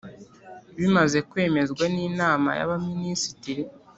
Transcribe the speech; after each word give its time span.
Bimaze 0.77 1.17
kwemezwa 1.29 1.83
n 1.93 1.95
inama 2.07 2.49
y 2.59 2.61
abaminisitiri 2.65 3.63